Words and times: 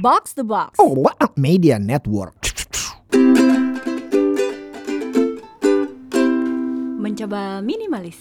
Box 0.00 0.32
the 0.32 0.40
Box. 0.48 0.80
Oh, 0.80 0.96
what 0.96 1.12
a 1.20 1.28
media 1.36 1.76
network. 1.76 2.32
Mencoba 6.96 7.60
minimalis. 7.60 8.16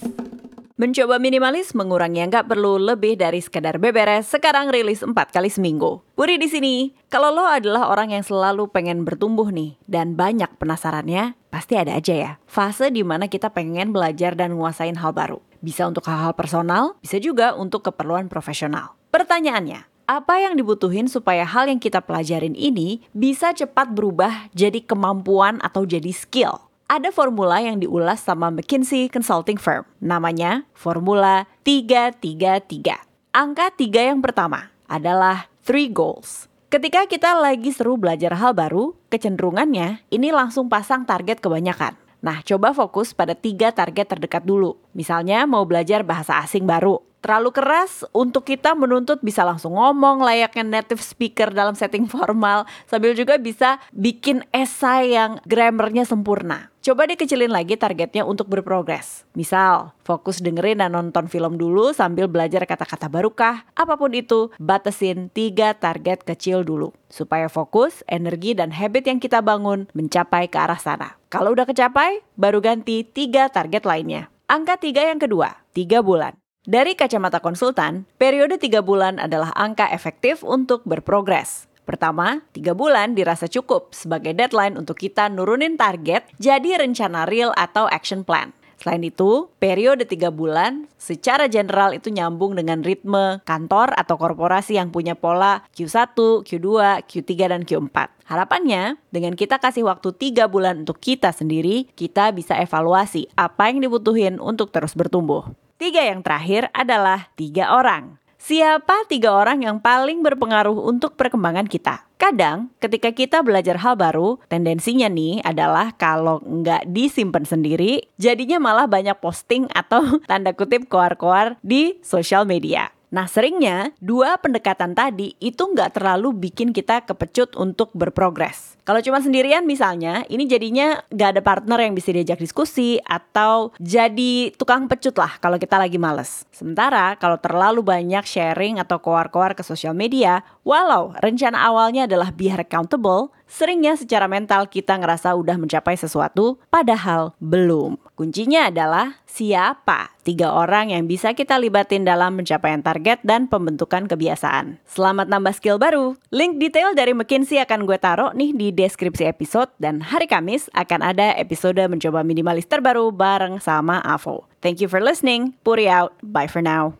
Mencoba 0.76 1.23
minimalis 1.23 1.71
mengurangi 1.71 2.20
yang 2.20 2.36
nggak 2.36 2.52
perlu 2.52 2.76
lebih 2.84 3.15
dari 3.15 3.39
sekedar 3.39 3.79
beberes. 3.79 4.28
Sekarang 4.28 4.68
rilis 4.68 5.07
4 5.07 5.15
kali 5.31 5.47
seminggu. 5.47 6.03
Puri 6.19 6.35
di 6.35 6.51
sini. 6.51 6.92
Kalau 7.07 7.31
lo 7.31 7.47
adalah 7.47 7.87
orang 7.87 8.11
yang 8.11 8.27
selalu 8.27 8.67
pengen 8.75 9.07
bertumbuh 9.07 9.47
nih 9.47 9.79
dan 9.87 10.19
banyak 10.19 10.51
penasarannya, 10.59 11.39
pasti 11.47 11.79
ada 11.79 11.96
aja 11.96 12.11
ya. 12.11 12.31
Fase 12.43 12.91
di 12.91 13.07
mana 13.07 13.31
kita 13.31 13.55
pengen 13.55 13.96
belajar 13.96 14.35
dan 14.35 14.59
nguasain 14.59 14.99
hal 14.99 15.15
baru. 15.15 15.39
Bisa 15.63 15.87
untuk 15.87 16.03
hal-hal 16.11 16.35
personal, 16.35 16.99
bisa 16.99 17.23
juga 17.23 17.55
untuk 17.55 17.88
keperluan 17.88 18.27
profesional. 18.27 18.99
Pertanyaannya, 19.16 19.98
apa 20.09 20.41
yang 20.41 20.57
dibutuhin 20.57 21.05
supaya 21.05 21.45
hal 21.45 21.70
yang 21.70 21.77
kita 21.77 22.02
pelajarin 22.02 22.57
ini 22.57 23.05
bisa 23.13 23.53
cepat 23.53 23.93
berubah 23.93 24.49
jadi 24.57 24.81
kemampuan 24.81 25.61
atau 25.61 25.85
jadi 25.85 26.09
skill? 26.09 26.65
Ada 26.89 27.13
formula 27.13 27.61
yang 27.61 27.77
diulas 27.77 28.25
sama 28.25 28.49
McKinsey 28.49 29.13
Consulting 29.13 29.61
Firm. 29.61 29.85
Namanya 30.01 30.65
Formula 30.73 31.45
333. 31.61 33.05
Angka 33.29 33.70
3 33.70 34.09
yang 34.09 34.25
pertama 34.25 34.73
adalah 34.89 35.45
three 35.61 35.93
goals. 35.93 36.49
Ketika 36.73 37.05
kita 37.05 37.37
lagi 37.37 37.70
seru 37.70 37.93
belajar 37.93 38.34
hal 38.34 38.57
baru, 38.57 38.98
kecenderungannya 39.13 40.01
ini 40.09 40.34
langsung 40.34 40.65
pasang 40.65 41.05
target 41.05 41.37
kebanyakan. 41.37 41.93
Nah, 42.26 42.41
coba 42.41 42.73
fokus 42.73 43.13
pada 43.13 43.37
tiga 43.37 43.70
target 43.70 44.09
terdekat 44.09 44.41
dulu. 44.41 44.73
Misalnya 44.98 45.45
mau 45.45 45.70
belajar 45.70 46.01
bahasa 46.01 46.41
asing 46.41 46.65
baru, 46.65 46.98
terlalu 47.19 47.51
keras 47.51 48.03
untuk 48.15 48.47
kita 48.47 48.75
menuntut 48.75 49.19
bisa 49.19 49.43
langsung 49.43 49.75
ngomong 49.75 50.23
layaknya 50.23 50.81
native 50.81 51.03
speaker 51.03 51.51
dalam 51.51 51.75
setting 51.75 52.07
formal 52.13 52.65
sambil 52.87 53.15
juga 53.15 53.39
bisa 53.39 53.77
bikin 53.95 54.43
esai 54.51 55.15
yang 55.15 55.39
grammarnya 55.48 56.07
sempurna. 56.07 56.71
Coba 56.79 57.03
dikecilin 57.11 57.51
lagi 57.51 57.76
targetnya 57.76 58.23
untuk 58.23 58.48
berprogres. 58.48 59.27
Misal, 59.35 59.91
fokus 60.07 60.39
dengerin 60.39 60.79
dan 60.79 60.95
nonton 60.95 61.27
film 61.27 61.59
dulu 61.59 61.91
sambil 61.91 62.31
belajar 62.31 62.63
kata-kata 62.63 63.11
barukah. 63.11 63.67
Apa 63.76 63.99
pun 63.99 64.16
itu, 64.16 64.48
batasin 64.64 65.28
tiga 65.28 65.76
target 65.76 66.23
kecil 66.23 66.64
dulu. 66.64 66.95
Supaya 67.11 67.52
fokus, 67.52 68.00
energi, 68.08 68.56
dan 68.56 68.72
habit 68.72 69.11
yang 69.11 69.20
kita 69.20 69.44
bangun 69.44 69.92
mencapai 69.92 70.48
ke 70.48 70.56
arah 70.56 70.80
sana. 70.80 71.20
Kalau 71.28 71.52
udah 71.52 71.67
kecapai, 71.67 72.23
baru 72.39 72.64
ganti 72.64 73.04
tiga 73.04 73.52
target 73.52 73.83
lainnya. 73.83 74.31
Angka 74.48 74.80
tiga 74.80 75.04
yang 75.04 75.20
kedua, 75.20 75.61
tiga 75.76 76.00
bulan. 76.00 76.39
Dari 76.68 76.92
kacamata 76.92 77.40
konsultan, 77.40 78.04
periode 78.20 78.60
tiga 78.60 78.84
bulan 78.84 79.16
adalah 79.16 79.56
angka 79.56 79.88
efektif 79.96 80.44
untuk 80.44 80.84
berprogres. 80.84 81.72
Pertama, 81.88 82.44
tiga 82.52 82.76
bulan 82.76 83.16
dirasa 83.16 83.48
cukup 83.48 83.96
sebagai 83.96 84.36
deadline 84.36 84.76
untuk 84.76 85.00
kita 85.00 85.32
nurunin 85.32 85.80
target 85.80 86.28
jadi 86.36 86.84
rencana 86.84 87.24
real 87.32 87.56
atau 87.56 87.88
action 87.88 88.28
plan. 88.28 88.52
Selain 88.76 89.00
itu, 89.08 89.48
periode 89.56 90.04
tiga 90.04 90.36
bulan 90.36 90.92
secara 91.00 91.48
general 91.48 91.96
itu 91.96 92.12
nyambung 92.12 92.60
dengan 92.60 92.84
ritme 92.84 93.40
kantor 93.48 93.96
atau 93.96 94.20
korporasi 94.20 94.76
yang 94.76 94.92
punya 94.92 95.16
pola 95.16 95.64
Q1, 95.72 96.44
Q2, 96.44 96.68
Q3, 97.08 97.32
dan 97.56 97.64
Q4. 97.64 98.28
Harapannya, 98.28 99.00
dengan 99.16 99.40
kita 99.40 99.64
kasih 99.64 99.88
waktu 99.88 100.12
tiga 100.12 100.52
bulan 100.52 100.84
untuk 100.84 101.00
kita 101.00 101.32
sendiri, 101.32 101.88
kita 101.96 102.36
bisa 102.36 102.60
evaluasi 102.60 103.32
apa 103.40 103.72
yang 103.72 103.80
dibutuhin 103.80 104.44
untuk 104.44 104.76
terus 104.76 104.92
bertumbuh. 104.92 105.48
Tiga 105.80 106.04
yang 106.04 106.20
terakhir 106.20 106.68
adalah 106.76 107.32
tiga 107.40 107.72
orang. 107.72 108.20
Siapa 108.36 109.08
tiga 109.08 109.32
orang 109.32 109.64
yang 109.64 109.80
paling 109.80 110.20
berpengaruh 110.20 110.76
untuk 110.76 111.16
perkembangan 111.16 111.72
kita? 111.72 112.04
Kadang 112.20 112.68
ketika 112.84 113.16
kita 113.16 113.40
belajar 113.40 113.80
hal 113.80 113.96
baru, 113.96 114.44
tendensinya 114.52 115.08
nih 115.08 115.40
adalah 115.40 115.96
kalau 115.96 116.44
nggak 116.44 116.92
disimpan 116.92 117.48
sendiri, 117.48 118.12
jadinya 118.20 118.60
malah 118.60 118.92
banyak 118.92 119.16
posting 119.23 119.72
atau 119.72 120.04
tanda 120.28 120.52
kutip 120.52 120.92
koar-koar 120.92 121.56
di 121.64 121.95
sosial 122.04 122.44
media. 122.44 122.92
Nah 123.09 123.25
seringnya 123.25 123.89
dua 123.97 124.37
pendekatan 124.37 124.93
tadi 124.93 125.33
itu 125.42 125.65
nggak 125.65 125.97
terlalu 125.97 126.49
bikin 126.49 126.70
kita 126.70 127.02
kepecut 127.09 127.58
untuk 127.58 127.89
berprogres. 127.97 128.77
Kalau 128.85 129.05
cuma 129.05 129.21
sendirian 129.21 129.69
misalnya, 129.69 130.25
ini 130.33 130.49
jadinya 130.49 130.97
nggak 131.13 131.29
ada 131.37 131.41
partner 131.45 131.77
yang 131.77 131.93
bisa 131.93 132.09
diajak 132.09 132.41
diskusi 132.41 132.97
atau 133.05 133.69
jadi 133.77 134.49
tukang 134.57 134.89
pecut 134.89 135.13
lah 135.13 135.37
kalau 135.37 135.61
kita 135.61 135.77
lagi 135.77 136.01
males. 136.01 136.45
Sementara 136.49 137.13
kalau 137.21 137.37
terlalu 137.37 137.85
banyak 137.85 138.25
sharing 138.25 138.81
atau 138.81 138.97
koar-koar 138.97 139.53
ke 139.53 139.61
sosial 139.61 139.93
media, 139.93 140.41
walau 140.65 141.13
rencana 141.21 141.69
awalnya 141.69 142.09
adalah 142.09 142.33
biar 142.33 142.65
accountable, 142.65 143.29
seringnya 143.49 143.97
secara 143.97 144.29
mental 144.29 144.69
kita 144.69 144.95
ngerasa 145.01 145.33
udah 145.33 145.57
mencapai 145.57 145.97
sesuatu, 145.97 146.61
padahal 146.69 147.33
belum. 147.41 147.97
Kuncinya 148.13 148.69
adalah 148.69 149.17
siapa 149.25 150.13
tiga 150.21 150.53
orang 150.53 150.93
yang 150.93 151.09
bisa 151.09 151.33
kita 151.33 151.57
libatin 151.57 152.05
dalam 152.05 152.38
pencapaian 152.38 152.85
target 152.85 153.17
dan 153.25 153.49
pembentukan 153.49 154.05
kebiasaan. 154.05 154.77
Selamat 154.85 155.25
nambah 155.25 155.57
skill 155.57 155.81
baru. 155.81 156.13
Link 156.29 156.61
detail 156.61 156.93
dari 156.93 157.17
McKinsey 157.17 157.57
akan 157.57 157.89
gue 157.89 157.97
taruh 157.97 158.29
nih 158.38 158.53
di 158.53 158.69
deskripsi 158.69 159.25
episode 159.25 159.73
dan 159.81 160.05
hari 160.05 160.29
Kamis 160.29 160.69
akan 160.77 161.01
ada 161.01 161.33
episode 161.39 161.81
mencoba 161.89 162.21
minimalis 162.21 162.69
terbaru 162.69 163.09
bareng 163.09 163.57
sama 163.57 164.03
Avo. 164.05 164.45
Thank 164.61 164.83
you 164.83 164.91
for 164.91 164.99
listening. 165.01 165.55
Puri 165.63 165.89
out. 165.89 166.13
Bye 166.21 166.51
for 166.51 166.61
now. 166.61 166.93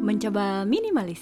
Mencoba 0.00 0.64
minimalis. 0.64 1.20